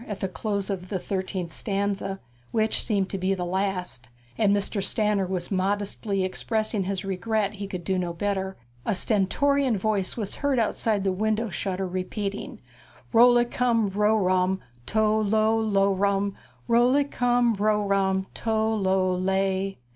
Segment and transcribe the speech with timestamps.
[0.07, 2.19] at the close of the thirteenth stanza,
[2.49, 4.81] which seemed to be the last, and Mr.
[4.81, 10.17] Stanner was modestly expressing his regret that he could do no better, a stentorian voice
[10.17, 12.59] was heard outside the window shutter repeating,
[13.13, 16.35] Rol' li cum ro' rum, tol' lol lo' rum,
[16.67, 19.77] Rol' li cum ro' rum, tol' lol lay.